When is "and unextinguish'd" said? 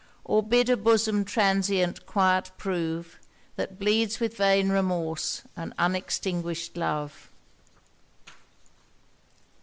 5.55-6.75